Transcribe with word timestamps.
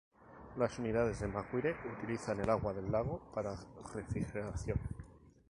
Las 0.57 0.79
unidades 0.79 1.19
de 1.19 1.27
McGuire 1.27 1.75
utilizan 1.95 2.39
el 2.39 2.49
agua 2.49 2.73
del 2.73 2.91
lago 2.91 3.19
para 3.35 3.55
refrigeración. 3.93 4.79